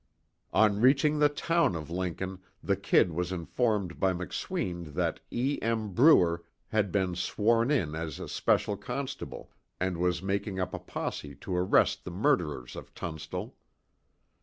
[0.51, 5.59] On reaching the town of Lincoln, the "Kid" was informed by McSween that E.
[5.61, 5.93] M.
[5.93, 6.39] Bruer
[6.69, 11.55] had been sworn in as a special constable, and was making up a posse to
[11.55, 13.55] arrest the murderers of Tunstall.